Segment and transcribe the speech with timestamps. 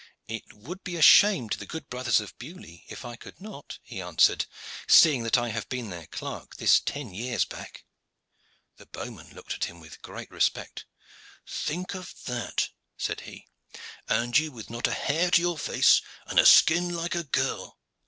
[0.27, 4.01] "It would be shame to the good brothers of Beaulieu if I could not," he
[4.01, 4.47] answered,
[4.87, 7.85] "seeing that I have been their clerk this ten years back."
[8.77, 10.87] The bowman looked at him with great respect.
[11.47, 13.45] "Think of that!" said he.
[14.09, 17.77] "And you with not a hair to your face, and a skin like a girl.